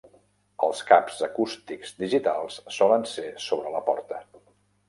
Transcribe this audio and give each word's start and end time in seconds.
Els 0.67 0.79
caps 0.91 1.19
acústics 1.27 1.93
digitals 2.01 2.57
solen 2.79 3.07
ser 3.15 3.29
sobre 3.49 3.75
la 3.79 3.87
porta. 3.93 4.23